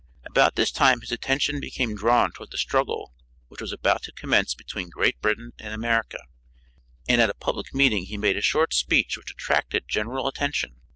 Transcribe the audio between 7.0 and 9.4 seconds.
and at a public meeting he made a short speech which